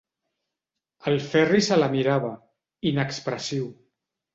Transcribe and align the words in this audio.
El 1.11 1.21
Ferri 1.27 1.61
se 1.69 1.79
la 1.85 1.93
mirava, 1.95 2.35
inexpressiu. 2.95 3.75